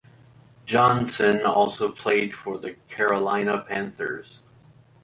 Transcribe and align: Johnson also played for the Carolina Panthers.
Johnson 0.65 1.45
also 1.45 1.91
played 1.91 2.33
for 2.33 2.57
the 2.57 2.73
Carolina 2.87 3.59
Panthers. 3.59 4.39